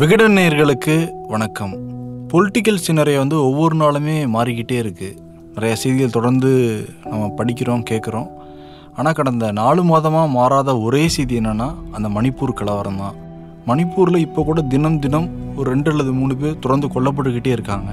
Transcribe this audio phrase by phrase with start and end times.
[0.00, 0.94] விகடன் நேர்களுக்கு
[1.32, 1.72] வணக்கம்.
[2.30, 5.16] பொலிட்டிக்கல் சினரையை வந்து ஒவ்வொரு நாளுமே மாறிக்கிட்டே இருக்குது
[5.54, 6.50] நிறைய செய்திகள் தொடர்ந்து
[7.10, 8.28] நம்ம படிக்கிறோம் கேட்குறோம்.
[8.98, 13.16] ஆனால் கடந்த நாலு மாதமாக மாறாத ஒரே செய்தி என்னென்னா அந்த மணிப்பூர் கலவரம் தான்.
[13.70, 17.90] மணிப்பூரில் இப்போ கூட தினம் தினம் ஒரு ரெண்டு அல்லது மூணு பேர் தொடர்ந்து கொல்லப்பட்டுக்கிட்டே இருக்காங்க.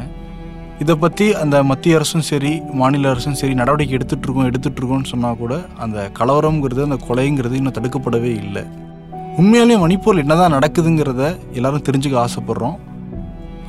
[0.84, 6.10] இதை பற்றி அந்த மத்திய அரசும் சரி மாநில அரசும் சரி நடவடிக்கை எடுத்துகிட்ருக்கோம் எடுத்துகிட்ருக்கோன்னு சொன்னால் கூட அந்த
[6.22, 8.66] கலவரங்கிறது அந்த கொலைங்கிறது இன்னும் தடுக்கப்படவே இல்லை.
[9.42, 11.22] உண்மையாலேயே மணிப்பூரில் என்ன தான் நடக்குதுங்கிறத
[11.58, 12.76] எல்லாரும் தெரிஞ்சுக்க ஆசைப்படுறோம்.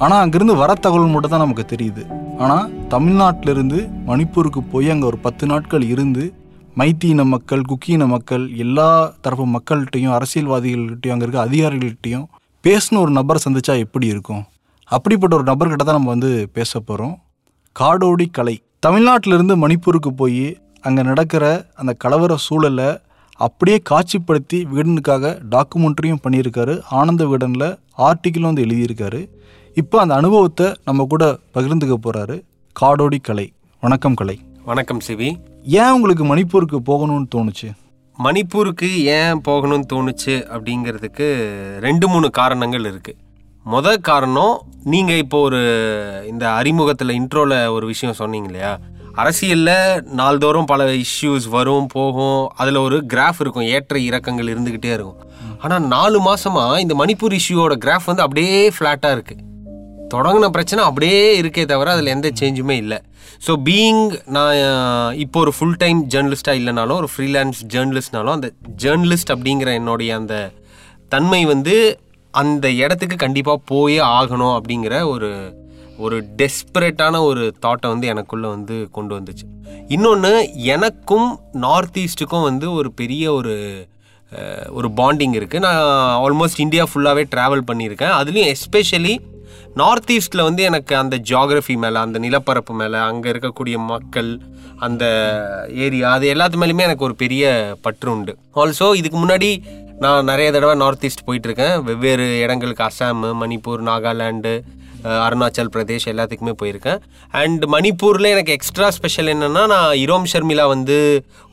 [0.05, 2.03] ஆனால் அங்கேருந்து வர தகவல் மட்டும் தான் நமக்கு தெரியுது.
[2.45, 6.25] ஆனால் தமிழ்நாட்டிலிருந்து மணிப்பூருக்கு போய் அங்கே ஒரு பத்து நாட்கள் இருந்து
[6.81, 8.89] மைத்தி இன மக்கள் குக்கீன மக்கள் எல்லா
[9.25, 12.27] தரப்பு மக்கள்கிட்டையும் அரசியல்வாதிகள்கிட்டையும் அங்கே இருக்க அதிகாரிகள்கிட்டையும்
[12.65, 14.43] பேசின ஒரு நபரை சந்திச்சா எப்படி இருக்கும்?
[14.91, 17.15] அப்படிப்பட்ட ஒரு நபர்கிட்ட தான் நம்ம வந்து பேச போகிறோம்
[17.77, 18.57] காடோடி கலை.
[18.87, 20.45] தமிழ்நாட்டிலிருந்து மணிப்பூருக்கு போய்
[20.89, 21.45] அங்கே நடக்கிற
[21.81, 22.89] அந்த கலவர சூழலை
[23.41, 26.75] அப்படியே காட்சிப்படுத்தி விகடனுக்காக டாக்குமெண்ட்ரியும் பண்ணியிருக்காரு.
[26.99, 27.69] ஆனந்த விகடனில்
[28.09, 29.21] ஆர்டிக்கிளும் வந்து எழுதியிருக்காரு.
[29.77, 32.37] இப்போ அந்த அனுபவத்தை நம்ம கூட பகிர்ந்துக்க போகிறாரு
[32.77, 33.47] காடோடி கலை.
[33.83, 34.37] வணக்கம் கலை.
[34.71, 35.29] வணக்கம் சிவி
[35.81, 37.69] ஏன் உங்களுக்கு மணிப்பூருக்கு போகணும்னு தோணுச்சு?
[38.19, 41.27] மணிப்பூருக்கு ஏன் போகணும்னு தோணுச்சு அப்படிங்கிறதுக்கு
[41.87, 43.21] ரெண்டு மூணு காரணங்கள் இருக்குது
[43.67, 44.55] முத காரணம்
[44.93, 45.61] நீங்கள் இப்போ ஒரு
[46.33, 48.73] இந்த அறிமுகத்தில் இன்ட்ரோவில் ஒரு விஷயம் சொன்னீங்க இல்லையா?
[49.23, 52.41] அரசியலில் நாள்தோறும் பல இஷ்யூஸ் வரும் போகும்.
[52.61, 53.67] அதில் ஒரு கிராஃப் இருக்கும்.
[53.75, 55.21] ஏற்ற இறக்கங்கள் இருந்துக்கிட்டே இருக்கும்.
[55.65, 59.43] ஆனால் நாலு மாதமாக இந்த மணிப்பூர் இஷ்யூவோட கிராஃப் வந்து அப்படியே ஃப்ளாட்டாக இருக்குது
[60.15, 62.99] தொடங்கின பிரச்சனை அப்படியே இருக்கே தவிர அதில் எந்த சேஞ்சுமே இல்லை.
[63.47, 64.03] ஸோ பீயிங்
[64.37, 64.59] நான்
[65.25, 68.49] இப்போ ஒரு ஃபுல் டைம் ஜேர்னலிஸ்ட்டாக இல்லைனாலும் ஒரு ஃப்ரீலான்ஸ் ஜேர்னலிஸ்ட்னாலும் அந்த
[68.85, 70.37] ஜேர்னலிஸ்ட் அப்படிங்கிற என்னுடைய அந்த
[71.15, 71.75] தன்மை வந்து
[72.35, 75.31] அந்த இடத்துக்கு கண்டிப்பாக போயே ஆகணும் அப்படிங்கிற ஒரு
[75.99, 79.45] ஒரு டெஸ்பரேட்டான ஒரு தாட்டை வந்து எனக்குள்ளே வந்து கொண்டு வந்துச்சு.
[79.89, 83.87] இன்னொன்று எனக்கும் நார்த் ஈஸ்ட்டுக்கும் வந்து ஒரு பெரிய ஒரு
[84.71, 85.81] ஒரு பாண்டிங் இருக்குது நான்
[86.25, 88.15] ஆல்மோஸ்ட் இந்தியா ஃபுல்லாகவே ட்ராவல் பண்ணியிருக்கேன்.
[88.21, 89.19] அதுலேயும் எஸ்பெஷலி
[89.75, 94.41] நார்த் ஈஸ்டில் வந்து எனக்கு அந்த ஜியாகிரஃபி மேலே அந்த நிலப்பரப்பு மேலே அங்கே இருக்கக்கூடிய மக்கள்
[94.79, 95.05] அந்த
[95.69, 98.39] ஏரியா அது எல்லாத்து மேலேயுமே எனக்கு ஒரு பெரிய பற்று உண்டு.
[98.55, 99.63] ஆல்சோ இதுக்கு முன்னாடி
[99.99, 104.63] நான் நிறைய தடவை நார்த் ஈஸ்ட் போயிட்டுருக்கேன் வெவ்வேறு இடங்களுக்கு அசாம் மணிப்பூர் நாகாலாண்டு
[105.27, 107.01] அருணாச்சல் பிரதேஷ் எல்லாத்துக்குமே போயிருக்கேன்.
[107.41, 110.99] அண்ட் மணிப்பூரில் எனக்கு எக்ஸ்ட்ரா ஸ்பெஷல் என்னென்னா நான் இரோம் ஷர்மிளா வந்து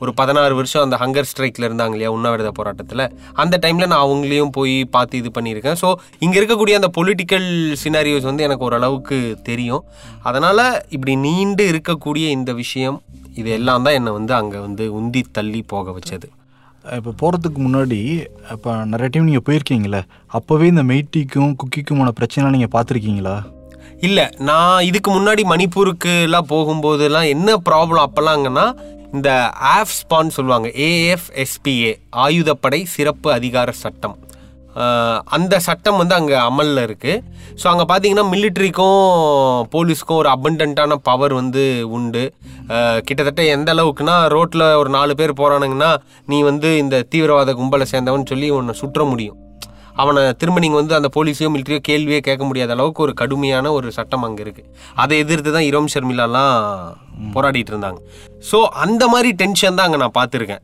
[0.03, 3.05] ஒரு பதினாறு வருஷம் அந்த ஹங்கர் ஸ்ட்ரைக்கில் இருந்தாங்க இல்லையா உண்ணாவிரத போராட்டத்தில்.
[3.43, 5.79] அந்த டைமில் நான் அவங்களையும் போய் பார்த்து இது பண்ணியிருக்கேன்.
[5.83, 5.89] ஸோ
[6.25, 7.49] இங்கே இருக்கக்கூடிய அந்த பொலிட்டிக்கல்
[7.83, 9.19] சினாரியோஸ் வந்து எனக்கு ஓரளவுக்கு
[9.49, 9.85] தெரியும்.
[10.31, 10.65] அதனால்
[10.97, 12.99] இப்படி நீண்டு இருக்கக்கூடிய இந்த விஷயம்
[13.41, 16.27] இது எல்லாம் தான் என்னை வந்து அங்கே வந்து உந்தி தள்ளி போக வச்சது.
[16.83, 20.01] இப்போ போகிறதுக்கு முன்னாடி இப்போ நிறைய டைம் நீங்கள் போயிருக்கீங்களே
[20.33, 23.35] அப்போவே இந்த மெய்ட்டிக்கும் குக்கிக்குமான பிரச்சனை நீங்கள் பார்த்துருக்கீங்களா?
[23.99, 28.65] இல்லை நான் இதுக்கு முன்னாடி மணிப்பூருக்குலாம் போகும்போதெல்லாம் என்ன ப்ராப்ளம் அப்போலாங்கன்னா
[29.13, 30.67] இந்த ஆஃப்ஸ்பான்னு சொல்லுவாங்க.
[30.67, 34.17] ஏஎஃப்எஸ்பிஏ ஆயுதப்படை சிறப்பு அதிகார சட்டம்.
[35.35, 37.23] அந்த சட்டம் வந்து அங்கே அமலில் இருக்குது
[37.61, 39.01] ஸோ அங்கே பார்த்தீங்கன்னா மிலிட்ரிக்கும்
[39.73, 41.63] போலீஸ்க்கும் ஒரு அபண்டன்ட்டான பவர் வந்து
[41.97, 42.23] உண்டு.
[43.07, 45.91] கிட்டத்தட்ட எந்த அளவுக்குன்னா ரோட்டில் ஒரு நாலு பேர் போகிறானுங்கன்னா
[46.33, 49.37] நீ வந்து இந்த தீவிரவாத கும்பலை சேர்ந்தவன் சொல்லி உன்னை சுற்ற முடியும்.
[50.01, 54.25] அவனை திரும்ப நீங்கள் வந்து அந்த போலீஸையோ மிலிட்ரியோ கேள்வியே கேட்க முடியாத அளவுக்கு ஒரு கடுமையான ஒரு சட்டம்
[54.27, 54.69] அங்கே இருக்குது
[55.03, 56.55] அதை எதிர்த்து தான் இரோம் ஷர்மிலாலாம்
[57.35, 57.99] போராடிட்டு இருந்தாங்க.
[58.51, 60.63] ஸோ அந்த மாதிரி டென்ஷன் தான் அங்கே நான் பார்த்துருக்கேன்.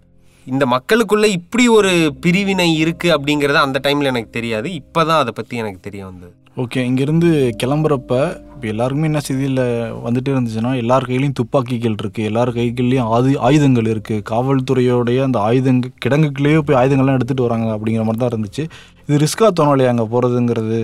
[0.51, 1.93] இந்த மக்களுக்குள்ள இப்படி ஒரு
[2.23, 4.67] பிரிவினை இருக்குது அப்படிங்கிறது அந்த டைமில் எனக்கு தெரியாது.
[4.81, 6.33] இப்போ தான் அதை பற்றி எனக்கு தெரிய வந்தது.
[6.63, 7.29] ஓகே இங்கேருந்து
[7.61, 8.13] கிளம்புறப்ப
[8.53, 9.59] இப்போ எல்லாருக்குமே என்ன செய்தியில்
[10.05, 16.61] வந்துட்டே இருந்துச்சுன்னா எல்லார் கையிலையும் துப்பாக்கிகள் இருக்குது எல்லார் கைகள்லையும் ஆதி ஆயுதங்கள் இருக்குது காவல்துறையோடைய அந்த ஆயுதங்க கிடங்குக்குள்ளேயே
[16.69, 18.65] போய் ஆயுதங்கள்லாம் எடுத்துகிட்டு வராங்க அப்படிங்கிற மாதிரி தான் இருந்துச்சு.
[19.09, 20.79] இது ரிஸ்க்காக தோணும் இல்லையா அங்கே போகிறதுங்கிறது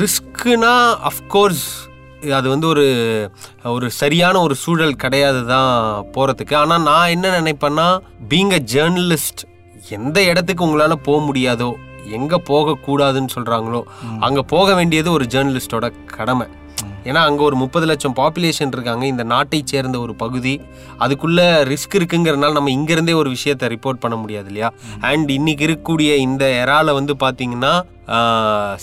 [0.00, 0.74] ரிஸ்க்குனா
[1.10, 1.66] அஃப்கோர்ஸ்
[2.22, 2.84] அது வந்து ஒரு
[3.64, 9.42] ஒரு சரியான ஒரு சூழல் கிடையாது தான் போகிறதுக்கு ஆனால் நான் என்ன நினைப்பேன்னா பீங் அ ஜேர்னலிஸ்ட்
[9.90, 11.74] எந்த இடத்துக்கு உங்களால் போக முடியாதோ
[12.10, 13.82] எங்கே போகக்கூடாதுன்னு சொல்கிறாங்களோ
[14.20, 16.46] அங்கே போக வேண்டியது ஒரு ஜேர்னலிஸ்டோட கடமை.
[17.08, 19.04] ஏன்னா அங்கே ஒரு முப்பது லட்சம் பாப்புலேஷன் இருக்காங்க.
[19.12, 20.54] இந்த நாட்டை சேர்ந்த ஒரு பகுதி.
[21.04, 24.70] அதுக்குள்ளே ரிஸ்க் இருக்குங்கிறனால நம்ம இங்கேருந்தே ஒரு விஷயத்தை ரிப்போர்ட் பண்ண முடியாது இல்லையா?
[25.10, 27.74] அண்ட் இன்னைக்கு இருக்கக்கூடிய இந்த எறால வந்து பார்த்தீங்கன்னா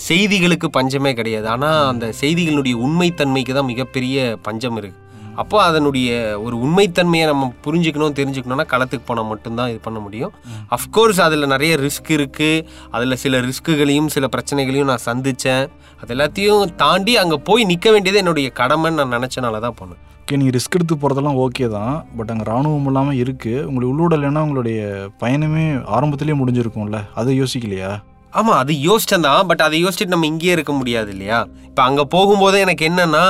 [0.08, 1.46] செய்திகளுக்கு பஞ்சமே கிடையாது.
[1.54, 5.02] ஆனால் அந்த செய்திகளுடைய உண்மைத்தன்மைக்கு தான் மிகப்பெரிய பஞ்சம் இருக்குது
[5.42, 6.08] அப்போ அதனுடைய
[6.44, 10.32] ஒரு உண்மைத்தன்மையை நம்ம புரிஞ்சுக்கணும் தெரிஞ்சுக்கணும்னா களத்துக்கு போனால் மட்டும்தான் இது பண்ண முடியும்.
[10.76, 12.64] அஃப்கோர்ஸ் அதில் நிறைய ரிஸ்க் இருக்குது
[12.96, 15.66] அதில் சில ரிஸ்க்குகளையும் சில பிரச்சனைகளையும் நான் சந்தித்தேன்
[16.00, 20.00] அது எல்லாத்தையும் தாண்டி அங்கே போய் நிற்க வேண்டியது என்னுடைய கடமைன்னு நான் நினச்சனால தான் போனேன்.
[20.22, 21.94] ஓகே நீங்கள் ரிஸ்க் எடுத்து போகிறதெல்லாம் ஓகே தான்.
[22.18, 24.80] பட் அங்கே ராணுவம் இல்லாமல் இருக்குது உங்களுக்கு உள்ளூடலைன்னா உங்களுடைய
[25.22, 25.64] பயணமே
[25.96, 27.00] ஆரம்பத்திலேயே முடிஞ்சிருக்கும்ல.
[27.20, 27.90] அதை யோசிக்கலையா?
[28.32, 29.42] ஆமாம் அது யோசிச்சேன் தான்.
[29.50, 31.38] பட் அதை யோசிச்சுட்டு நம்ம இங்கேயே இருக்க முடியாது இல்லையா?
[31.68, 33.24] இப்போ அங்கே போகும்போதே எனக்கு என்னன்னா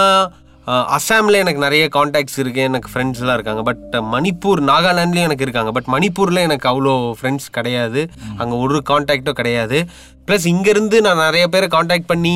[0.66, 3.62] அஸ்ஸாம்ல எனக்கு நிறைய காண்டாக்ட்ஸ் இருக்கு எனக்கு ஃப்ரெண்ட்ஸ்லாம் இருக்காங்க.
[3.62, 5.70] பட் மணிப்பூர் நாகாலாண்ட்லேயும் எனக்கு இருக்காங்க.
[5.70, 8.10] பட் மணிப்பூரில் எனக்கு அவ்வளோ ஃப்ரெண்ட்ஸ் கிடையாது.
[8.36, 9.86] அங்கே ஒரு காண்டாக்டும் கிடையாது.
[10.28, 12.32] ப்ளஸ் இங்கேருந்து நான் நிறைய பேரை காண்டாக்ட் பண்ணி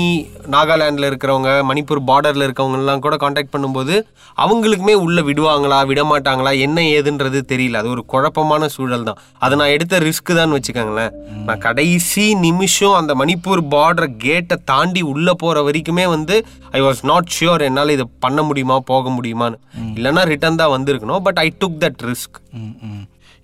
[0.55, 3.95] நாகாலாண்டில் இருக்கிறவங்க மணிப்பூர் பார்டரில் இருக்கவங்கலாம் கூட காண்டாக்ட் பண்ணும்போது
[4.43, 7.81] அவங்களுக்குமே உள்ளே விடுவாங்களா விட மாட்டாங்களா என்ன ஏதுன்றது தெரியல.
[7.83, 9.21] அது ஒரு குழப்பமான சூழல் தான்.
[9.45, 11.15] அதை நான் எடுத்த ரிஸ்க் தான் வச்சுக்கோங்களேன்.
[11.47, 16.37] நான் கடைசி நிமிஷம் அந்த மணிப்பூர் பார்டர் கேட்டை தாண்டி உள்ளே போகிற வரைக்குமே வந்து
[16.79, 19.61] ஐ வாஸ் நாட் ஷியோர் என்னால் இதை பண்ண முடியுமா போக முடியுமான்னு.
[19.99, 22.39] இல்லைன்னா ரிட்டன் தான் வந்திருக்கணும் but I took that risk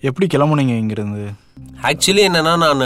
[0.08, 1.26] எப்படி கிளம்புனீங்க இங்கேருந்து?
[1.88, 2.82] ஆக்சுவலி என்னன்னா நான்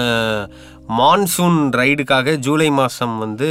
[0.88, 3.48] மான்சூன் ரைடுக்காக ஜூலை மாதம் வந்து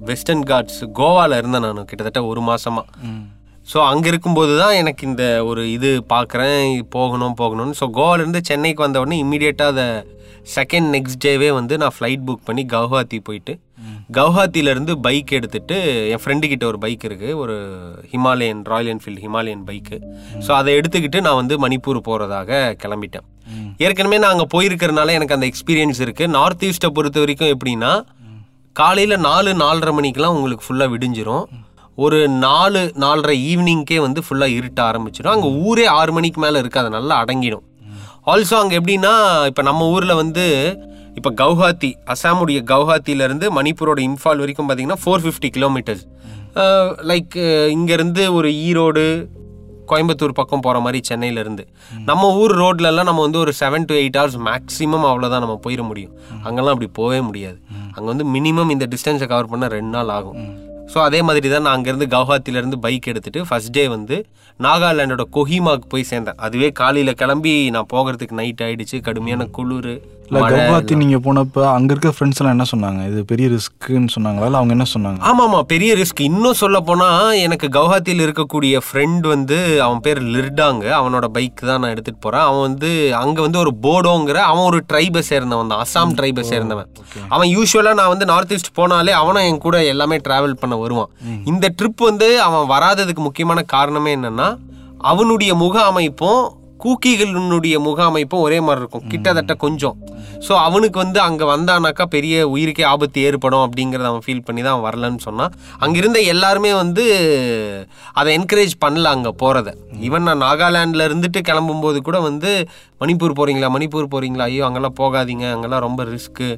[0.00, 2.86] வெஸ்டர்ன் காட்ஸ் கோவாவில் இருந்தேன் நான் கிட்டத்தட்ட ஒரு மாதமாக
[3.68, 7.72] ஸோ அங்கே இருக்கும்போது தான் எனக்கு இந்த ஒரு இது பார்க்குறேன் போகணும் போகணும்னு.
[7.72, 9.86] ஸோ கோவாலேருந்து சென்னைக்கு வந்த உடனே இம்மிடியேட்டாக அதை
[10.56, 13.52] செகண்ட் நெக்ஸ்ட் டேவே வந்து நான் ஃப்ளைட் புக் பண்ணி கவுஹாத்தி போயிட்டு
[14.16, 15.76] கவுஹாத்திலேருந்து பைக் எடுத்துட்டு
[16.12, 17.56] என் ஃப்ரெண்டுக்கிட்ட ஒரு பைக் இருக்குது ஒரு
[18.12, 19.98] Himalayan Royal Enfield Himalayan bike
[20.46, 23.26] so அதை எடுத்துக்கிட்டு நான் வந்து மணிப்பூர் போகிறதாக கிளம்பிட்டேன்.
[23.86, 27.92] ஏற்கனவே நான் அங்கே போயிருக்கிறனால எனக்கு அந்த எக்ஸ்பீரியன்ஸ் இருக்குது நார்த் ஈஸ்ட்டை பொறுத்த வரைக்கும் எப்படின்னா
[28.76, 31.46] காலையில் நாலு நாலரை மணிக்கெலாம் உங்களுக்கு ஃபுல்லாக விடிஞ்சிரும்.
[31.98, 37.16] ஒரு நாலு நாலரை ஈவினிங்க்கே வந்து ஃபுல்லாக இருட்ட ஆரம்பிச்சிடும் அங்கே ஊரே ஆறு மணிக்கு மேலே இருக்காது நல்லா
[37.24, 37.64] அடங்கிடும்.
[38.26, 39.12] ஆல்சோ அங்கே எப்படின்னா
[39.46, 40.44] இப்போ நம்ம ஊரில் வந்து
[41.18, 46.04] இப்போ கவுஹாத்தி அசாமுடைய கவுஹாத்தியிலேருந்து மணிப்பூரோட இம்ஃபால் வரைக்கும் பார்த்தீங்கன்னா ஃபோர் ஃபிஃப்டி கிலோமீட்டர்ஸ்
[47.10, 47.34] லைக்
[47.76, 49.04] இங்கேருந்து ஒரு ஈரோடு
[49.90, 51.64] கோயம்புத்தூர் பக்கம் போகிற மாதிரி சென்னையிலேருந்து.
[52.04, 56.12] நம்ம ஊர் ரோட்லலாம் நம்ம வந்து ஒரு seven to eight hours maximum அவ்வளோதான் நம்ம போயிட முடியும்.
[56.46, 57.58] அங்கெல்லாம் அப்படி போகவே முடியாது.
[57.94, 60.38] அங்கே வந்து மினிமம் இந்த டிஸ்டன்ஸை கவர் பண்ண ரெண்டு நாள் ஆகும்.
[60.92, 64.16] ஸோ அதே மாதிரி தான் நான் அங்கேருந்து கவுஹாத்திலேருந்து பைக் எடுத்துகிட்டு ஃபர்ஸ்ட் டே வந்து
[64.60, 66.38] நாகாலாண்டோட கொஹிமாவுக்கு போய் சேர்ந்தேன்.
[66.46, 69.94] அதுவே காலையில் கிளம்பி நான் போகிறதுக்கு நைட் ஆகிடுச்சு கடுமையான குளிர்.
[70.32, 73.00] இல்லை கவுஹாத்தி நீங்கள் போனப்போ அங்கே இருக்க ஃப்ரெண்ட்ஸ் எல்லாம் என்ன சொன்னாங்க?
[73.10, 74.46] இது பெரிய ரிஸ்க்குன்னு சொன்னாங்களா?
[74.48, 75.18] இல்லை அவங்க என்ன சொன்னாங்க?
[75.30, 80.86] ஆமாம் ஆமாம் பெரிய ரிஸ்க் இன்னும் சொல்ல போனால் எனக்கு கவுஹாத்தியில் இருக்கக்கூடிய ஃப்ரெண்ட் வந்து அவன் பேர் லிர்டாங்க.
[81.00, 82.90] அவனோட பைக் தான் நான் எடுத்துகிட்டு போகிறேன் அவன் வந்து
[83.22, 85.82] அங்கே வந்து ஒரு போடோங்கிற அவன் ஒரு ட்ரைபை சேர்ந்தவன் தான்.
[85.86, 86.88] அசாம் ட்ரைபை சேர்ந்தவன்.
[87.34, 91.12] அவன் யூஸ்வலாக நான் வந்து நார்த் ஈஸ்ட் போனாலே அவனும் என் கூட எல்லாமே ட்ராவல் பண்ண வருவான்.
[91.52, 94.50] இந்த ட்ரிப் வந்து அவன் வராததுக்கு முக்கியமான காரணமே என்னன்னா
[95.12, 96.42] அவனுடைய முக அமைப்பும்
[96.84, 99.04] கூக்கிகளுடைய முக அமைப்பும் ஒரே மாதிரி இருக்கும்.
[99.12, 99.96] கிட்டத்தட்ட கொஞ்சம்.
[100.46, 104.86] ஸோ அவனுக்கு வந்து அங்கே வந்தானாக்கா பெரிய உயிருக்கே ஆபத்து ஏற்படும் அப்படிங்கிறத அவன் ஃபீல் பண்ணி தான் அவன்
[104.88, 105.52] வரலன்னு சொன்னான்.
[105.84, 107.04] அங்கே இருந்த எல்லாருமே வந்து
[108.20, 109.70] அதை என்கரேஜ் பண்ணல அங்கே போகிறத
[110.08, 112.52] ஈவன் நான் நாகாலாண்டில் இருந்துட்டு கிளம்பும்போது கூட வந்து
[113.02, 115.46] மணிப்பூர் போகிறீங்களா மணிப்பூர் போகிறீங்களா ஐயோ அங்கெல்லாம் போகாதீங்க.
[115.54, 116.50] அங்கெல்லாம் ரொம்ப ரிஸ்க்கு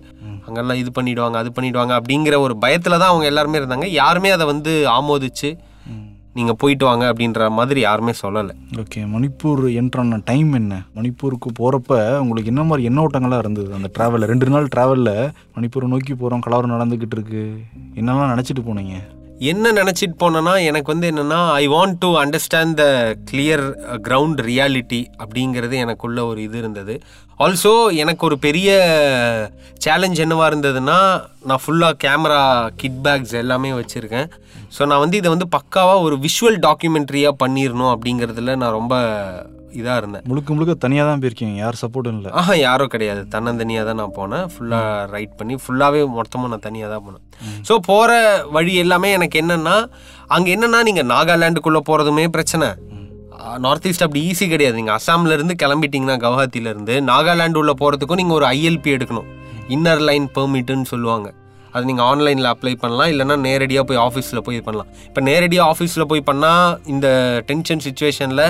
[0.49, 3.87] அங்கெல்லாம் இது பண்ணிடுவாங்க அது பண்ணிடுவாங்க அப்படிங்கிற ஒரு பயத்தில் தான் அவங்க எல்லாருமே இருந்தாங்க.
[4.01, 5.51] யாருமே அதை வந்து ஆமோதிச்சு
[6.37, 8.55] நீங்கள் போயிட்டு வாங்க அப்படின்ற மாதிரி யாருமே சொல்லலை.
[8.83, 10.83] ஓகே மணிப்பூர் என்ட்ரான டைம் என்ன?
[10.97, 13.69] மணிப்பூருக்கு போகிறப்ப உங்களுக்கு என்ன மாதிரி என்ன ஓட்டங்களாக இருந்தது?
[13.79, 15.15] அந்த ட்ராவலில் ரெண்டு நாள் ட்ராவலில்
[15.57, 17.45] மணிப்பூரை நோக்கி போகிறோம் கலவரம் நடந்துக்கிட்டு இருக்கு.
[18.01, 18.97] என்னெல்லாம் நினச்சிட்டு போனீங்க?
[19.39, 22.85] என்ன நினச்சிட்டு போனேன்னா எனக்கு வந்து என்னென்னா I want to understand the
[23.31, 23.65] clear
[24.09, 26.95] ground reality அப்படிங்கிறது எனக்குள்ள ஒரு இது இருந்தது.
[27.39, 27.73] ஆல்சோ
[28.03, 28.69] எனக்கு ஒரு பெரிய
[29.85, 30.99] சேலஞ்ச் என்னவா இருந்ததுன்னா
[31.49, 32.43] நான் ஃபுல்லாக கேமரா
[32.77, 34.29] கிட் பேக்ஸ் எல்லாமே வச்சுருக்கேன்.
[34.77, 38.95] ஸோ நான் வந்து இதை வந்து பக்காவாக ஒரு விஷுவல் டாக்குமெண்ட்ரியாக பண்ணிடணும் அப்படிங்கிறதுல நான் ரொம்ப
[39.79, 40.25] இதாக இருந்தேன்.
[40.31, 41.55] முழுக்க முழுக்க தனியாக தான் போயிருக்கீங்க.
[41.63, 42.31] யார் சப்போர்ட்டும் இல்லை.
[42.41, 43.23] ஆஹா யாரும் கிடையாது.
[43.35, 44.45] தன்னந்தனியாக தான் நான் போனேன்.
[44.53, 47.23] ஃபுல்லாக ரைட் பண்ணி ஃபுல்லாகவே மொத்தமாக நான் தனியாக தான் போனேன்.
[47.69, 48.13] ஸோ போகிற
[48.57, 49.77] வழி எல்லாமே எனக்கு என்னென்னா
[50.37, 52.69] அங்கே என்னென்னா நீங்கள் நாகாலாண்டுக்குள்ளே போகிறதுமே பிரச்சனை.
[53.65, 54.77] நார்த் ஈஸ்ட் அப்படி ஈஸி கிடையாது.
[54.81, 59.31] நீங்கள் அசாம்லேருந்து கிளம்பிட்டீங்கன்னா கவுஹாத்திலேருந்து நாகாலாண்டு உள்ள போகிறதுக்கும் நீங்கள் ஒரு ஐஎல்பி எடுக்கணும்.
[59.77, 61.29] இன்னர் லைன் பெர்மிட்டுன்னு சொல்லுவாங்க.
[61.75, 63.09] அது நீங்கள் ஆன்லைனில் அப்ளை பண்ணலாம்.
[63.13, 64.91] இல்லைன்னா நேரடியாக போய் ஆஃபீஸில் போய் இது பண்ணலாம்.
[65.09, 67.09] இப்போ நேரடியாக ஆஃபீஸில் போய் பண்ணால் இந்த
[67.51, 68.45] டென்ஷன் சுச்சுவேஷனில்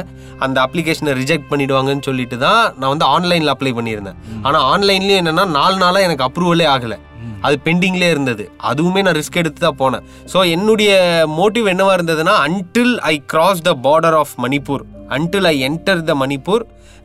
[0.46, 4.20] அந்த அப்ளிகேஷனை ரிஜெக்ட் பண்ணிடுவாங்கன்னு சொல்லிட்டு தான் நான் வந்து ஆன்லைனில் அப்ளை பண்ணியிருந்தேன்.
[4.46, 6.98] ஆனால் ஆன்லைன்லேயும் என்னென்னா நாலு நாளாக எனக்கு அப்ரூவலே ஆகலை.
[7.46, 8.44] அது பெண்டிங்லேயே இருந்தது.
[8.70, 10.04] அதுவுமே நான் ரிஸ்க் எடுத்து தான் போனேன்.
[10.32, 10.92] ஸோ என்னுடைய
[11.38, 14.84] மோட்டிவ் என்னவா இருந்ததுன்னா until I cross the border of Manipur
[15.16, 16.62] until I enter the Manipur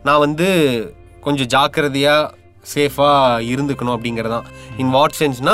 [0.07, 0.47] நான் வந்து
[1.25, 2.37] கொஞ்சம் ஜாக்கிரதையாக
[2.73, 4.47] சேஃபாக இருந்துக்கணும் அப்படிங்கிறதான்
[4.83, 5.53] இன் வாட் சென்ஸ்னா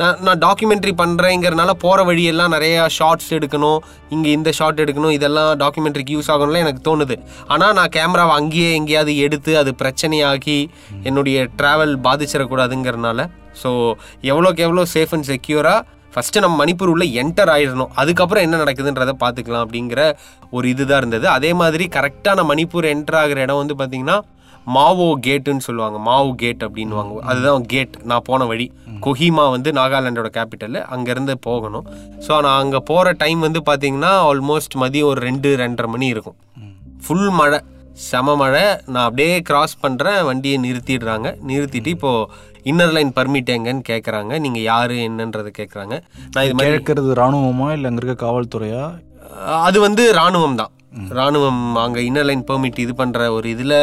[0.00, 3.78] நான் நான் டாக்குமெண்ட்ரி பண்ணுறேங்கிறனால போகிற வழியெல்லாம் நிறையா ஷார்ட்ஸ் எடுக்கணும்.
[4.14, 5.14] இங்கே இந்த ஷார்ட் எடுக்கணும்.
[5.18, 7.16] இதெல்லாம் டாக்குமெண்ட்ரிக்கு யூஸ் ஆகணும்லாம் எனக்கு தோணுது.
[7.54, 10.58] ஆனால் நான் கேமராவை அங்கேயே எங்கேயாவது எடுத்து அது பிரச்சனையாகி
[11.10, 13.28] என்னுடைய ட்ராவல் பாதிச்சிடக்கூடாதுங்கிறனால
[13.62, 13.70] ஸோ
[14.30, 15.80] எவ்வளோக்கு எவ்வளோ சேஃப் அண்ட் செக்யூராக
[16.14, 17.90] ஃபஸ்ட்டு நம்ம மணிப்பூர் உள்ளே என்டர் ஆயிடணும்.
[18.00, 20.00] அதுக்கப்புறம் என்ன நடக்குதுன்றதை பார்த்துக்கலாம் அப்படிங்கிற
[20.56, 21.26] ஒரு இதுதான் இருந்தது.
[21.36, 24.16] அதே மாதிரி கரெக்டாக நான் மணிப்பூர் என்டர் ஆகிற இடம் வந்து பார்த்திங்கன்னா
[24.74, 25.98] மாவோ கேட்டுன்னு சொல்லுவாங்க.
[26.08, 27.94] மாவோ கேட் அப்படின்வாங்க அதுதான் கேட்.
[28.10, 28.66] நான் போன வழி.
[29.04, 30.78] கொஹிமா வந்து நாகாலாண்டோட கேபிட்டல்.
[30.94, 31.86] அங்கேருந்து போகணும்.
[32.26, 36.38] ஸோ நான் அங்கே போகிற டைம் வந்து பார்த்தீங்கன்னா ஆல்மோஸ்ட் மதியம் ஒரு ரெண்டு ரெண்டரை மணி இருக்கும்.
[37.06, 37.60] ஃபுல் மழை.
[38.08, 38.64] செம மழை.
[38.92, 41.28] நான் அப்படியே கிராஸ் பண்ணுறேன் வண்டியை நிறுத்திடுறாங்க.
[41.50, 42.28] நிறுத்திட்டு இப்போது
[42.70, 45.94] இன்னர் லைன் பர்மிட் எங்கன்னு கேட்குறாங்க நீங்கள் யார் என்னன்றதை கேட்குறாங்க
[46.34, 47.68] நான் இது மாதிரி கேட்கறது ராணுவமா?
[47.76, 48.84] இல்லை அங்கே இருக்க காவல்துறையா?
[49.66, 50.72] அது வந்து ராணுவம் தான்
[51.16, 53.74] ராணுவம் அங்கே இன்னர் லைன் பெர்மிட் இது பண்ணுற ஒரு இதில்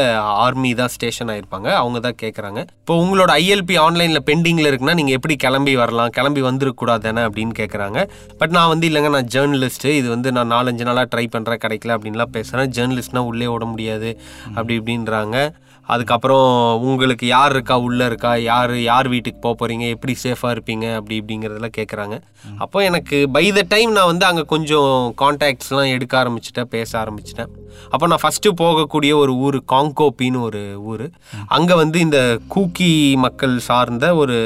[0.45, 1.69] ஆர்மி தான் ஸ்டேஷன் ஆயிருப்பாங்க.
[1.81, 6.13] அவங்க தான் கேட்குறாங்க இப்போ உங்களோட ஐஎல்பி ஆன்லைனில் பெண்டிங்கில் இருக்குன்னா நீங்கள் எப்படி கிளம்பி வரலாம்?
[6.17, 7.99] கிளம்பி வந்துருக்கூடாதானே அப்படின்னு கேட்குறாங்க
[8.41, 12.33] பட் நான் வந்து இல்லைங்க நான் ஜேர்னலிஸ்ட்டு இது வந்து நான் நாலஞ்சு நாளாக ட்ரை பண்ணுறேன் கிடைக்கல அப்படின்லாம்
[12.37, 14.11] பேசுகிறேன் ஜேர்னலிஸ்ட்னால் உள்ளே ஓட முடியாது.
[14.55, 15.37] அப்படி இப்படின்றாங்க.
[15.87, 16.47] அதுக்கப்புறம்
[16.81, 21.77] உங்களுக்கு யார் இருக்கா உள்ளே இருக்கா யார் யார் வீட்டுக்கு போக போகிறீங்க எப்படி சேஃபாக இருப்பீங்க அப்படி இப்படிங்கிறதெல்லாம்
[21.77, 22.17] கேட்குறாங்க
[22.57, 27.51] அப்போ எனக்கு பை த டைம் நான் வந்து அங்கே கொஞ்சம் கான்டாக்ட்ஸ்லாம் எடுக்க ஆரம்பிச்சிட்டேன் பேச ஆரம்பிச்சிட்டேன்.
[27.91, 30.61] அப்போ நான் ஃபஸ்ட்டு போகக்கூடிய ஒரு ஊர் காங்கோப்பின்னு ஒரு
[30.91, 31.05] ஊர்.
[31.47, 32.89] அங்கே வந்து இந்த கூக்கி
[33.25, 34.37] மக்கள் சார்ந்த ஒரு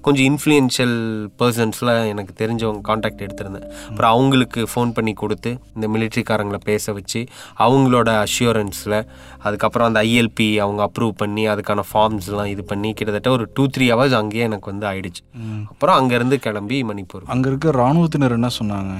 [0.00, 0.96] கொஞ்சம் இன்ஃப்ளூயன்ஷியல்
[1.42, 3.66] பர்சன்ஸ்லாம் எனக்கு தெரிஞ்சவங்க காண்டாக்ட் எடுத்திருந்தேன்.
[3.88, 7.22] அப்புறம் அவங்களுக்கு ஃபோன் பண்ணி கொடுத்து இந்த மிலிட்ரிக்காரங்களை பேச வச்சு
[7.66, 8.98] அவங்களோட அஷ்யூரன்ஸில்
[9.42, 14.18] அதுக்கப்புறம் அந்த ஐஎல்பி அவங்க அப்ரூவ் பண்ணி அதுக்கான ஃபார்ம்ஸ்லாம் இது பண்ணி கிட்டத்தட்ட ஒரு டூ த்ரீ ஹவர்ஸ்
[14.22, 15.22] அங்கேயே எனக்கு வந்து ஆயிடுச்சு.
[15.72, 17.24] அப்புறம் அங்கேருந்து கிளம்பி மணிப்பூர்.
[17.34, 18.94] அங்கே இருக்க இராணுவத்தினர் என்ன சொன்னாங்க?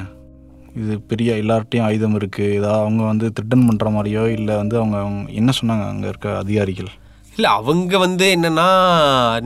[0.82, 5.32] இது பெரிய எல்லார்ட்டையும் ஆயுதம் இருக்குது ஏதாவது அவங்க வந்து த்ரிட்டன் பண்ணுற மாதிரியோ இல்லை வந்து அவங்க அவங்க
[5.40, 6.90] என்ன சொன்னாங்க அங்கே இருக்க அதிகாரிகள்?
[7.36, 8.68] இல்லை அவங்க வந்து என்னன்னா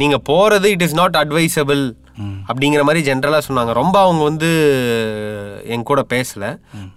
[0.02, 1.82] நீங்கள் போகிறது இட் இஸ் நாட் அட்வைசபிள்
[2.48, 3.72] அப்படிங்கிற மாதிரி ஜென்ரலாக சொன்னாங்க.
[3.80, 4.50] ரொம்ப அவங்க வந்து
[5.74, 6.44] என் கூட பேசல.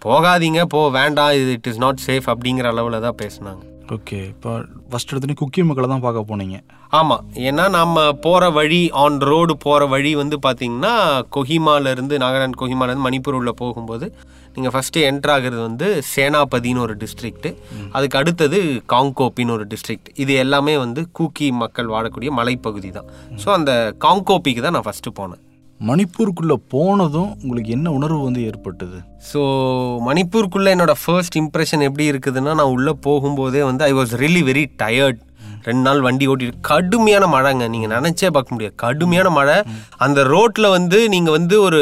[0.06, 3.64] போகாதீங்க போ வேண்டாம் இது இட் இஸ் நாட் சேஃப் அப்படிங்கிற அளவில் தான் பேசுனாங்க.
[3.94, 4.52] ஓகே இப்போ
[4.92, 6.58] ஃபஸ்ட் எடுத்துனே குக்கி மக்களை தான் பார்க்க போனீங்க.
[7.00, 10.94] ஆமாம் ஏன்னா நம்ம போகிற வழி ஆன் ரோடு போகிற வழி வந்து பார்த்தீங்கன்னா
[11.36, 14.08] கொஹிமாலேருந்து நாகாலாந்து கொஹிமாலேருந்து மணிப்பூர் உள்ள போகும்போது
[14.56, 17.50] நீங்கள் ஃபஸ்ட்டு என்ட்ரு ஆகிறது வந்து சேனாபதின்னு ஒரு டிஸ்ட்ரிக்ட்
[17.98, 18.60] அதுக்கு அடுத்தது
[18.94, 23.10] காங்கோப்பின்னு ஒரு டிஸ்ட்ரிக்ட் இது எல்லாமே வந்து கூக்கி மக்கள் வாழக்கூடிய மலைப்பகுதி தான்.
[23.44, 23.72] ஸோ அந்த
[24.06, 25.42] காங்கோப்பிக்கு தான் நான் ஃபஸ்ட்டு போனேன்.
[25.80, 28.98] மணிப்பூருக்குள்ளே போனதும் உங்களுக்கு என்ன உணர்வு வந்து ஏற்பட்டது?
[29.34, 29.42] ஸோ
[30.08, 35.22] மணிப்பூருக்குள்ளே என்னோட ஃபர்ஸ்ட் இம்ப்ரெஷன் எப்படி இருக்குதுன்னா நான் உள்ளே போகும்போதே வந்து I was really very tired
[35.68, 37.68] ரெண்டு நாள் வண்டி ஓட்டிட்டு கடுமையான மழைங்க.
[37.68, 38.76] நீங்கள் நினச்சே பார்க்க முடியாது.
[38.76, 39.56] கடுமையான மழை.
[39.98, 41.80] அந்த ரோட்டில் வந்து நீங்கள் வந்து ஒரு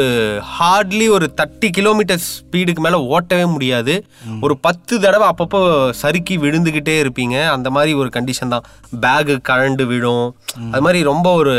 [0.58, 4.04] ஹார்ட்லி ஒரு தேர்ட்டி கிலோமீட்டர் ஸ்பீடுக்கு மேலே ஓட்டவே முடியாது.
[4.40, 7.48] ஒரு பத்து தடவை அப்பப்போ சறுக்கி விழுந்துக்கிட்டே இருப்பீங்க.
[7.48, 8.64] அந்த மாதிரி ஒரு கண்டிஷன் தான்.
[9.04, 10.34] பேகு கழண்டு விழும்.
[10.72, 11.54] அது மாதிரி ரொம்ப ஒரு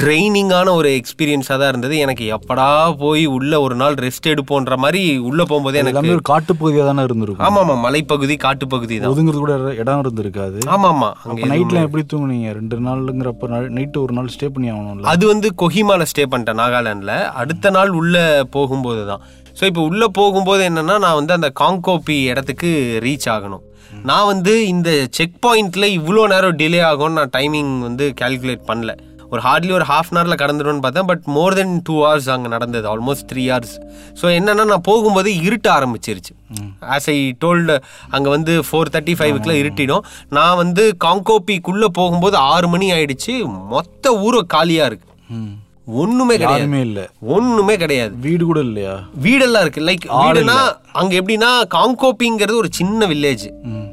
[0.00, 1.94] ட்ரைனிங்கான ஒரு எக்ஸ்பீரியன்ஸாக தான் இருந்தது.
[2.04, 2.68] எனக்கு எப்படா
[3.02, 7.44] போய் உள்ள ஒரு நாள் ரெஸ்ட் எடுப்போன்ற மாதிரி உள்ள போகும்போதே எனக்கு ஒரு காட்டுப்பகுதியாக தானே இருந்திருக்கும்.
[7.48, 9.12] ஆமா ஆமா மலைப்பகுதி காட்டுப்பகுதி தான்.
[9.14, 10.60] ஒதுங்கிறது கூட இடம் இருந்திருக்காது.
[10.76, 12.54] ஆமா ஆமா அங்க நைட்ல எப்படி தூங்குனீங்க?
[12.60, 15.08] ரெண்டு நாளுங்கிறப்ப நைட்டு ஒரு நாள் ஸ்டே பண்ணி ஆகணும்ல.
[15.14, 18.24] அது வந்து கொஹிமால ஸ்டே பண்ணிட்டேன் நாகாலாண்டில் அடுத்த நாள் உள்ள
[18.56, 19.24] போகும்போது தான்.
[19.58, 22.70] ஸோ இப்போ உள்ள போகும்போது என்னன்னா நான் வந்து அந்த காங்கோப்பி இடத்துக்கு
[23.06, 23.64] ரீச் ஆகணும்.
[24.08, 28.92] நான் வந்து இந்த செக் பாயிண்ட்ல இவ்வளோ நேரம் டிலே ஆகும்னு நான் டைமிங் வந்து கால்குலேட் பண்ணல.
[29.32, 31.04] ஒரு ஹார்ட்லி ஒரு ஹாஃப் அன் ஹவரில் கடந்துடும்னு பார்த்தேன்.
[31.04, 32.96] But more then two hours அங்கே நடந்தது.
[32.96, 33.76] ஆல்மோஸ்ட் த்ரீ ஹவர்ஸ்
[34.22, 36.32] ஸோ என்னன்னா நான் போகும்போது இருட்ட ஆரம்பிச்சிருச்சு.
[36.94, 37.76] ஆஸ் ஐ டோல்டு
[38.10, 43.34] அங்கே வந்து ஃபோர் தேர்ட்டி ஃபைவுக்குலாம் இருட்டிடும் நான் வந்து காங்கோப்பிக்குள்ளே போகும்போது ஆறு மணி ஆயிடுச்சு.
[43.68, 45.06] மொத்த ஊரும் காலியாக இருக்கு.
[45.30, 45.50] ம்.
[45.86, 46.80] ஒண்ணுமே கிடையாது.
[46.80, 47.04] இல்லை.
[47.20, 48.12] ஒண்ணுமே கிடையாது.
[48.16, 48.92] வீடு கூட இல்லையா?
[49.22, 49.80] வீடெல்லாம் இருக்கு.
[49.80, 50.58] லைக் வீடுனா
[50.92, 53.46] அங்க எப்படின்னா காங்கோப்பிங்கிறது ஒரு சின்ன வில்லேஜ்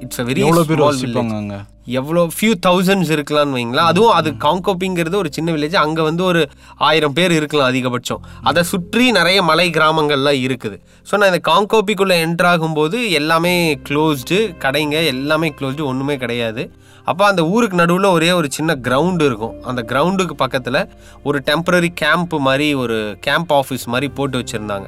[0.07, 1.57] இட்ஸ் வெரி எவ்வளோ பேர் வசிப்பாங்க
[1.99, 3.89] எவ்வளோ ஃபியூ தௌசண்ட்ஸ் இருக்கலாம்னு வைங்களேன்.
[3.91, 6.41] அதுவும் அது காங்கோப்பிங்கிறது ஒரு சின்ன வில்லேஜ் அங்கே வந்து ஒரு
[6.87, 8.23] ஆயிரம் பேர் இருக்கலாம் அதிகபட்சம்.
[8.49, 10.77] அதை சுற்றி நிறைய மலை கிராமங்கள்லாம் இருக்குது.
[11.09, 13.55] ஸோ நான் இந்த காங்கோப்பிக்குள்ளே என்ட்ரு ஆகும்போது எல்லாமே
[13.89, 16.65] க்ளோஸ்டு கடைங்க எல்லாமே க்ளோஸ்டு ஒன்றுமே கிடையாது.
[17.11, 19.57] அப்போ அந்த ஊருக்கு நடுவில் ஒரே ஒரு சின்ன கிரவுண்டு இருக்கும்.
[19.71, 20.81] அந்த கிரவுண்டுக்கு பக்கத்தில்
[21.29, 22.97] ஒரு டெம்பரரி கேம்ப் மாதிரி ஒரு
[23.27, 24.87] கேம்ப் ஆஃபீஸ் மாதிரி போட்டு வச்சுருந்தாங்க.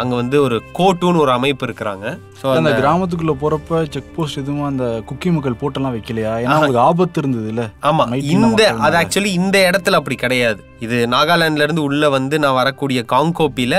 [0.00, 2.06] அங்கே வந்து ஒரு கோட்டுன்னு ஒரு அமைப்பு இருக்கிறாங்க.
[2.40, 6.32] ஸோ அந்த கிராமத்துக்குள்ள போறப்ப செக் போஸ்ட் எதுவும் அந்த குக்கி மக்கள் போட்டெல்லாம் வைக்கலையா?
[6.42, 7.64] ஏன்னா அவங்களுக்கு ஆபத்து இருந்தது இல்ல?
[7.90, 10.60] ஆமா Night இந்த அது ஆக்சுவலி இந்த இடத்துல அப்படி கிடையாது.
[10.86, 13.76] இது நாகாலாந்துல இருந்து உள்ள வந்து நான் வரக்கூடிய காங்கோப்பில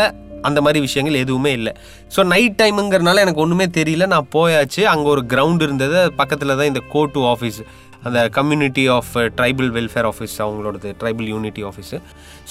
[0.50, 1.72] அந்த மாதிரி விஷயங்கள் எதுவுமே இல்லை.
[2.16, 4.06] ஸோ நைட் டைமுங்கிறனால எனக்கு ஒன்றுமே தெரியல.
[4.14, 4.82] நான் போயாச்சு.
[4.94, 6.00] அங்கே ஒரு கிரவுண்ட் இருந்தது.
[6.22, 7.60] பக்கத்தில் தான் இந்த கோட்டு ஆஃபீஸ்
[8.08, 11.98] அந்த community of tribal welfare office அவங்களோடது tribal unity office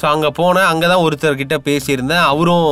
[0.01, 0.69] so அங்கே போனேன்.
[0.73, 2.25] அங்கே தான் ஒருத்தர்கிட்ட பேசியிருந்தேன்.
[2.33, 2.69] அவரும்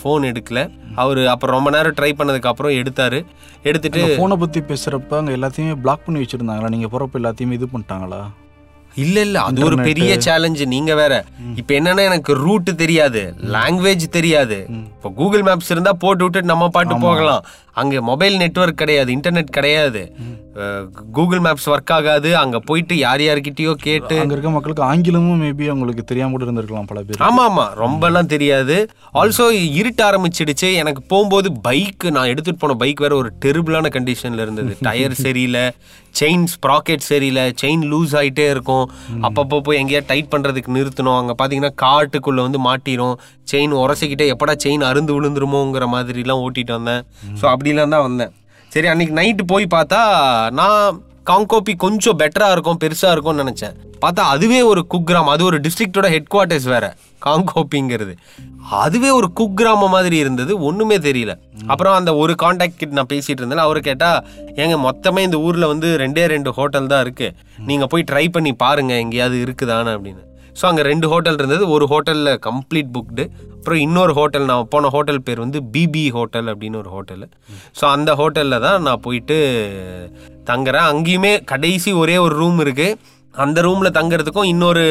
[0.00, 0.62] ஃபோன் எடுக்கல.
[1.02, 3.18] அவர் அப்புறம் ரொம்ப நேரம் ட்ரை பண்ணதுக்கப்புறம் எடுத்தார்.
[3.62, 6.74] எடுத்துட்டு போனை பத்தி பேசுறப்ப அங்க எல்லாத்தையுமே பிளாக் பண்ணி வச்சிருந்தாங்களா?
[6.76, 8.20] நீங்க போறப்ப எல்லாத்தையுமே இது பண்ணிட்டாங்களா?
[9.02, 9.38] இல்ல இல்ல.
[9.40, 11.14] அது ஒரு பெரிய சேலஞ்சு நீங்க வேற.
[11.60, 13.20] இப்ப என்னன்னா எனக்கு ரூட் தெரியாது.
[13.56, 14.58] லாங்குவேஜ் தெரியாது.
[14.94, 17.44] இப்போ கூகுள் மேப்ஸ் இருந்தா போட்டு விட்டுட்டு நம்ம பாட்டு போகலாம்.
[17.80, 19.10] அங்க மொபைல் நெட்வொர்க் கிடையாது.
[19.16, 20.02] இன்டர்நெட் கிடையாது.
[21.16, 22.36] கூகுள் மேப்ஸ் ஒர்க் ஆகாது.
[22.36, 24.14] அங்க போயிட்டு யார் யார்கிட்டயோ கேட்டு.
[24.20, 27.22] அங்க இருக்க மக்களுக்கு ஆங்கிலமும் மேபி அவங்களுக்கு தெரியாம கூட இருந்திருக்கலாம் பல பேர்.
[27.28, 27.66] ஆமா ஆமா.
[27.82, 28.76] ரொம்பலாம் தெரியாது.
[29.20, 29.46] ஆல்சோ
[29.80, 30.74] இருட்ட ஆரம்பிச்சிடுச்சு.
[30.82, 34.76] எனக்கு போகும்போது பைக் நான் எடுத்துட்டு போன பைக் வேற ஒரு டெரிபிளான கண்டிஷன்ல இருந்தது.
[34.88, 35.64] டயர் சரியில்லை
[36.20, 38.86] செயின் ஸ்ப்ராக்கெட் சரியில்லை செயின் லூஸ் ஆயிட்டே இருக்கும்.
[39.22, 41.18] அப்பப்போ போய் எங்கேயா டைட் பண்றதுக்கு நிறுத்தணும்.
[41.20, 43.14] அங்க பாத்தீங்கன்னா காட்டுக்குள்ள வந்து மாட்டிரும்.
[43.52, 47.02] செயின் உரசிக்கிட்டே எப்படா செயின் அருந்து விழுந்துருமோங்கிற மாதிரிலாம் ஓட்டிட்டு வந்தேன்.
[47.40, 48.32] ஸோ அப்படிலாம் தான் வந்தேன்.
[48.72, 50.00] சரி அன்னைக்கு நைட்டு போய் பார்த்தா
[50.58, 50.98] நான்
[51.30, 53.74] காங்கோபி கொஞ்சம் பெட்டராக இருக்கும் பெருசாக இருக்கும்னு நினச்சேன்.
[54.02, 56.86] பார்த்தா அதுவே ஒரு குக்கிராமம் அது ஒரு டிஸ்ட்ரிக்டோட ஹெட் குவார்ட்டர்ஸ் வேற
[57.26, 58.14] காங்கோப்பிங்கிறது
[58.80, 61.32] அதுவே ஒரு குக்கிராமம் மாதிரி இருந்தது ஒன்றுமே தெரியல.
[61.72, 64.18] அப்புறம் அந்த ஒரு காண்டாக்ட் கிட்ட நான் பேசிகிட்டு இருந்தேன் அவர் கேட்டால்
[64.62, 67.34] ஏங்க மொத்தமே இந்த ஊரில் வந்து ரெண்டே ரெண்டு ஹோட்டல் தான் இருக்குது
[67.70, 70.22] நீங்கள் போய் ட்ரை பண்ணி பாருங்கள் எங்கேயாவது இருக்குதான்னு அப்படின்னு.
[70.60, 71.64] ஸோ அங்கே ரெண்டு ஹோட்டல் இருந்தது.
[71.74, 73.24] ஒரு ஹோட்டலில் கம்ப்ளீட் புக்டு
[73.54, 77.26] அப்புறம் இன்னொரு ஹோட்டல் நான் போன ஹோட்டல் பேர் வந்து பிபி ஹோட்டல் அப்படின்னு ஒரு ஹோட்டலு
[77.78, 79.38] ஸோ அந்த ஹோட்டலில் தான் நான் போயிட்டு
[80.50, 80.86] தங்குறேன்.
[80.92, 82.96] அங்கேயுமே கடைசி ஒரே ஒரு ரூம் இருக்குது
[83.34, 84.84] அந்த ரூமில் தங்குறதுக்கும் இன்னொரு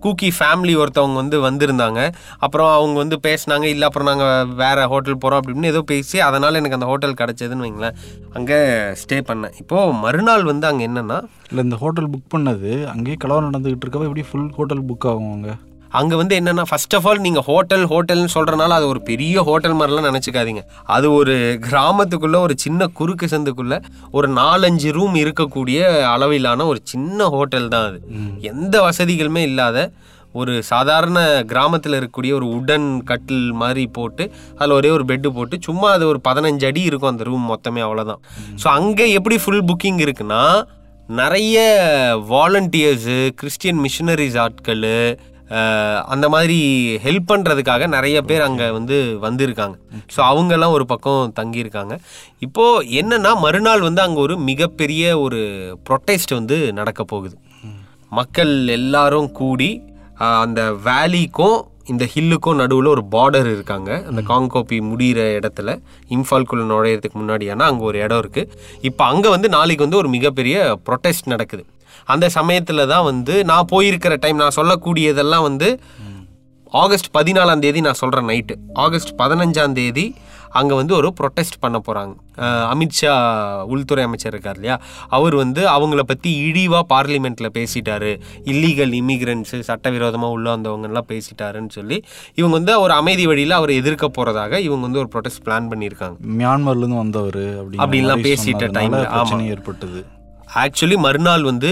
[0.00, 2.00] கூக்கி ஃபேமிலி ஒருத்தவங்க வந்து வந்திருந்தாங்க.
[2.38, 6.74] அப்புறம் அவங்க வந்து பேசினாங்க இல்லை அப்புறம் நாங்கள் வேறு ஹோட்டல் போகிறோம் அப்படின்னு ஏதோ பேசி அதனால் எனக்கு
[6.74, 7.98] அந்த ஹோட்டல் கிடச்சதுன்னு வைங்களேன்.
[8.32, 8.58] அங்கே
[9.02, 9.54] ஸ்டே பண்ணேன்.
[9.60, 11.20] இப்போது மறுநாள் வந்து அங்கே என்னென்னா
[11.50, 15.54] இல்லை இந்த ஹோட்டல் புக் பண்ணது அங்கேயே கலவரம் நடந்துக்கிட்டு இருக்கப்போ எப்படி ஃபுல் ஹோட்டல் புக் ஆகும் அங்கே?
[15.94, 20.08] அங்கே வந்து என்னென்னா ஃபர்ஸ்ட் ஆஃப் ஆல் நீங்கள் ஹோட்டல் ஹோட்டல்னு சொல்கிறனால அது ஒரு பெரிய ஹோட்டல் மாதிரிலாம்
[20.08, 20.62] நினச்சிக்காதீங்க.
[20.88, 21.34] அது ஒரு
[21.66, 23.78] கிராமத்துக்குள்ளே ஒரு சின்ன குறுக்கு சந்துக்குள்ளே
[24.12, 25.78] ஒரு நாலஞ்சு ரூம் இருக்கக்கூடிய
[26.14, 27.98] அளவிலான ஒரு சின்ன ஹோட்டல் தான் அது.
[28.52, 29.78] எந்த வசதிகளுமே இல்லாத
[30.34, 31.18] ஒரு சாதாரண
[31.50, 34.24] கிராமத்தில் இருக்கக்கூடிய ஒரு உடன் கட்டில் மாதிரி போட்டு
[34.58, 38.20] அதில் ஒரே ஒரு பெட்டு போட்டு சும்மா அது ஒரு பதினஞ்சு அடி இருக்கும் அந்த ரூம் மொத்தமே அவ்வளோதான்
[38.62, 40.40] ஸோ அங்கே எப்படி ஃபுல் புக்கிங் இருக்குன்னா
[41.12, 41.56] நிறைய
[42.30, 44.84] வாலண்டியர்ஸு கிறிஸ்டியன் மிஷினரிஸ் ஆட்கள்
[46.12, 46.58] அந்த மாதிரி
[47.04, 48.96] ஹெல்ப் பண்ணுறதுக்காக நிறைய பேர் அங்கே வந்து
[49.26, 49.76] வந்திருக்காங்க.
[50.14, 51.96] ஸோ அவங்கெல்லாம் ஒரு பக்கம் தங்கியிருக்காங்க.
[52.46, 55.40] இப்போது என்னன்னா மறுநாள் வந்து அங்கே ஒரு மிகப்பெரிய ஒரு
[55.88, 57.36] ப்ரொட்டெஸ்ட் வந்து நடக்க போகுது.
[58.20, 59.70] மக்கள் எல்லாரும் கூடி
[60.44, 61.60] அந்த வேலிக்கும்
[61.92, 63.90] இந்த ஹில்லுக்கும் நடுவில் ஒரு பார்டர் இருக்காங்க.
[64.10, 65.70] அந்த காங்கோப்பி முடிகிற இடத்துல
[66.16, 68.50] இம்ஃபால்குள்ள நுழையிறதுக்கு முன்னாடியான அங்கே ஒரு இடம் இருக்குது
[68.88, 70.56] இப்போ அங்கே வந்து நாளைக்கு வந்து ஒரு மிகப்பெரிய
[70.88, 71.64] ப்ரொட்டெஸ்ட் நடக்குது.
[72.14, 75.70] அந்த சமயத்தில் தான் வந்து நான் போயிருக்கிற டைம் நான் சொல்லக்கூடியதெல்லாம் வந்து
[76.82, 80.06] ஆகஸ்ட் பதினாலாம் தேதி நான் சொல்கிறேன் நைட்டு ஆகஸ்ட் பதினஞ்சாம் தேதி
[80.58, 82.14] அங்கே வந்து ஒரு ப்ரொட்டெஸ்ட் பண்ண போகிறாங்க
[82.72, 83.12] அமித்ஷா
[83.72, 84.76] உள்துறை அமைச்சர் இருக்கார் இல்லையா?
[85.16, 88.12] அவர் வந்து அவங்கள பற்றி இழிவாக பார்லிமெண்ட்டில் பேசிட்டாரு.
[88.52, 91.98] இல்லீகல் இமிகிரண்ட்ஸு சட்டவிரோதமாக உள்ள வந்தவங்கலாம் பேசிட்டாருன்னு சொல்லி
[92.40, 96.16] இவங்க வந்து ஒரு அமைதி வழியில் அவரை எதிர்க்க போகிறதாக இவங்க வந்து ஒரு ப்ரொட்டெஸ்ட் பிளான் பண்ணியிருக்காங்க.
[96.40, 97.42] மியான்மர்லேருந்து வந்தவர்
[97.84, 98.64] அப்படின்லாம் பேசிட்ட.
[99.14, 100.02] பிரச்சனை ஏற்பட்டது.
[100.62, 101.70] ஆக்சுவலி மறுநாள் வந்து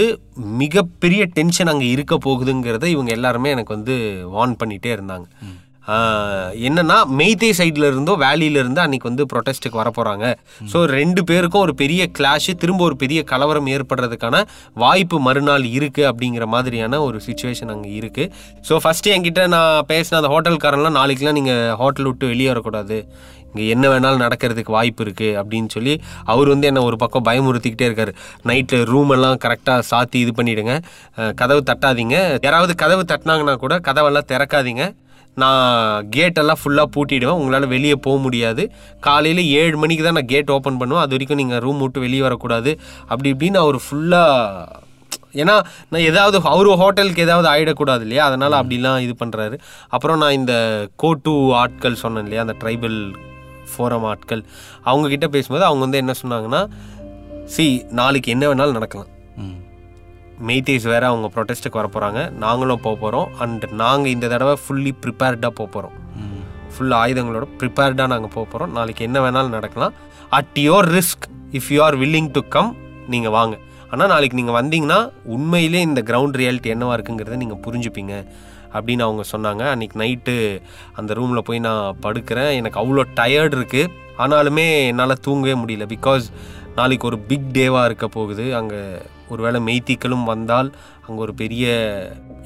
[0.61, 3.95] மிகப்பெரிய டென்ஷன் அங்கே இருக்க போகுதுங்கிறத இவங்க எல்லாருமே எனக்கு வந்து
[4.37, 5.27] வார்ன் பண்ணிகிட்டே இருந்தாங்க.
[6.67, 10.25] என்னன்னா மெய்தே சைடில் இருந்தோ வேலியில இருந்து அன்னைக்கு வந்து ப்ரொட்டஸ்ட்டுக்கு வர போகிறாங்க
[10.71, 14.39] ஸோ ரெண்டு பேருக்கும் ஒரு பெரிய கிளாஷு திரும்ப ஒரு பெரிய கலவரம் ஏற்படுறதுக்கான
[14.83, 18.31] வாய்ப்பு மறுநாள் இருக்குது அப்படிங்கிற மாதிரியான ஒரு சுச்சுவேஷன் அங்கே இருக்குது
[18.69, 22.99] ஸோ ஃபஸ்ட்டு என்கிட்ட நான் பேசின அந்த ஹோட்டல்காரன்லாம் நாளைக்கெலாம் நீங்கள் ஹோட்டல் விட்டு வெளியே வரக்கூடாது.
[23.53, 25.93] இங்கே என்ன வேணாலும் நடக்கிறதுக்கு வாய்ப்பு இருக்குது அப்படின்னு சொல்லி
[26.33, 28.13] அவர் வந்து என்னை ஒரு பக்கம் பயமுறுத்திக்கிட்டே இருக்காரு.
[28.49, 30.75] நைட்டு ரூம் எல்லாம் கரெக்டாக சாத்தி இது பண்ணிவிடுங்க
[31.41, 32.17] கதவு தட்டாதீங்க.
[32.47, 34.85] யாராவது கதவு தட்டினாங்கன்னா கூட கதவெல்லாம் திறக்காதீங்க.
[35.41, 37.39] நான் கேட்டெல்லாம் ஃபுல்லாக பூட்டிடுவேன்.
[37.41, 38.63] உங்களால் வெளியே போக முடியாது.
[39.07, 41.03] காலையில் ஏழு மணிக்கு தான் நான் கேட் ஓப்பன் பண்ணுவேன்.
[41.05, 42.71] அது வரைக்கும் நீங்கள் ரூம் விட்டு வெளியே வரக்கூடாது.
[43.11, 44.81] அப்படி இப்படின்னு அவர் ஃபுல்லாக
[45.41, 45.53] ஏன்னா
[45.91, 48.23] நான் ஏதாவது அவர் ஹோட்டலுக்கு ஏதாவது ஆயிடக்கூடாது இல்லையா?
[48.29, 49.55] அதனால் அப்படிலாம் இது பண்ணுறாரு
[49.95, 50.53] அப்புறம் நான் இந்த
[51.03, 52.43] கோட்டு ஆட்கள் சொன்னேன் இல்லையா?
[52.45, 52.99] அந்த ட்ரைபல்
[53.73, 54.43] ஃபோரம் ஆட்கள்
[54.91, 56.61] அவங்க கிட்ட பேசும்போது அவங்க வந்து என்ன சொன்னாங்கன்னா
[57.55, 57.65] சி
[57.99, 59.11] நாளைக்கு என்ன வேணாலும் நடக்கலாம்.
[60.47, 65.51] மெய்தேஸ் வேற அவங்க ப்ரொட்டஸ்ட்டுக்கு வர போகிறாங்க நாங்களும் போக போகிறோம் அண்ட் நாங்கள் இந்த தடவை ஃபுல்லி ப்ரிப்பேர்டாக
[65.59, 65.97] போக போகிறோம்
[66.75, 69.93] ஃபுல் ஆயுதங்களோட ப்ரிப்பேர்டாக நாங்கள் போக போகிறோம் நாளைக்கு என்ன வேணாலும் நடக்கலாம்.
[70.37, 71.25] At your risk
[71.57, 72.71] if you are willing to come
[73.13, 73.55] நீங்கள் வாங்க.
[73.91, 74.99] ஆனால் நாளைக்கு நீங்கள் வந்தீங்கன்னா
[75.35, 78.13] உண்மையிலே இந்த கிரவுண்ட் ரியாலிட்டி என்னவா இருக்குங்கிறத நீங்கள் புரிஞ்சுப்பீங்க.
[78.75, 79.63] அப்படின்னு அவங்க சொன்னாங்க.
[79.73, 80.35] அன்றைக்கி நைட்டு
[81.01, 82.51] அந்த ரூமில் போய் நான் படுக்கிறேன்.
[82.59, 83.91] எனக்கு அவ்வளோ டயர்ட் இருக்குது
[84.23, 85.87] ஆனாலுமே என்னால் தூங்கவே முடியல.
[85.95, 86.25] பிகாஸ்
[86.79, 88.45] நாளைக்கு ஒரு பிக் டேவாக இருக்க போகுது.
[88.59, 88.81] அங்கே
[89.33, 90.69] ஒருவேளை மெய்த்திக்களும் வந்தால்
[91.05, 91.65] அங்கே ஒரு பெரிய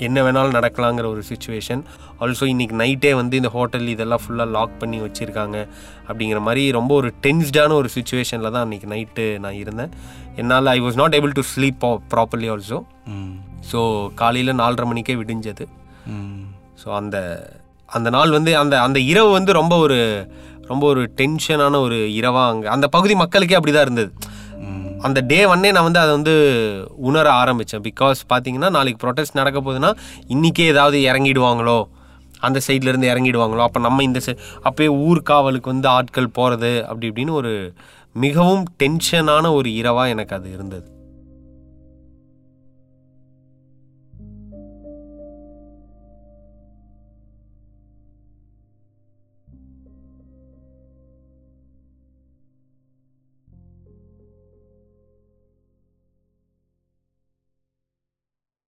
[0.05, 1.81] என்ன வேணாலும் நடக்கலாங்கிற ஒரு சுச்சுவேஷன்
[2.23, 5.57] ஆல்சோ இன்னைக்கு நைட்டே வந்து இந்த ஹோட்டல் இதெல்லாம் ஃபுல்லாக லாக் பண்ணி வச்சுருக்காங்க.
[6.07, 9.91] அப்படிங்கிற மாதிரி ரொம்ப ஒரு டென்ஸ்டான ஒரு சுச்சுவேஷனில் தான் அன்றைக்கி நைட்டு நான் இருந்தேன்.
[10.41, 12.79] என்னால் I was not able to sleep properly also
[13.71, 13.81] so
[14.21, 15.65] காலையில் நாலரை மணிக்கே விடிஞ்சது.
[16.83, 17.17] ஸோ அந்த
[17.87, 20.27] அந்த நாள் வந்து அந்த அந்த இரவு வந்து ரொம்ப ஒரு
[20.67, 24.11] ரொம்ப ஒரு டென்ஷனான ஒரு இரவாக அங்கே அந்த பகுதி மக்களுக்கே அப்படி தான் இருந்தது.
[25.01, 26.33] அந்த டே ஒன்னே நான் வந்து அதை வந்து
[26.95, 29.91] உணர ஆரம்பித்தேன் பிகாஸ் பார்த்தீங்கன்னா நாளைக்கு ப்ரொட்டஸ்ட் நடக்க போகுதுன்னா
[30.27, 31.87] இன்றைக்கே ஏதாவது இறங்கிடுவாங்களோ?
[32.39, 33.57] அந்த சைட்லேருந்து இறங்கிடுவாங்களோ?
[33.57, 37.73] அப்போ நம்ம இந்த சை அப்போயே ஊர்காவலுக்கு வந்து ஆட்கள் போகிறது அப்படி இப்படின்னு ஒரு
[38.15, 40.96] மிகவும் டென்ஷனான ஒரு இரவாக எனக்கு அது இருந்தது.